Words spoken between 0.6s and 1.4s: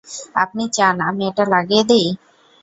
চান আমি